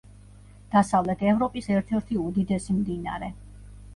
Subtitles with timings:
[0.75, 3.29] დასავლეთ ევროპის ერთ-ერთი უდიდესი მდინარე.